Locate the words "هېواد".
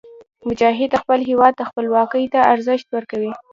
1.29-1.55